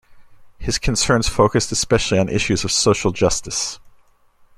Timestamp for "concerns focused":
0.79-1.71